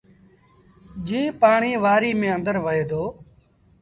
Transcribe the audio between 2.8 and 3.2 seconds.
دو۔